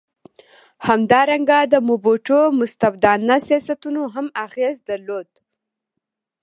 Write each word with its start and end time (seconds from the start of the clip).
همدارنګه 0.87 1.59
د 1.73 1.75
موبوټو 1.89 2.37
مستبدانه 2.59 3.35
سیاستونو 3.47 4.01
هم 4.13 4.27
اغېز 4.45 4.75
درلود. 4.89 5.29